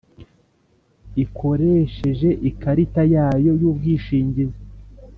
ikoresheje 1.23 2.29
ikarita 2.49 3.03
yayo 3.13 3.51
y 3.61 3.63
ubwishingizi. 3.71 4.59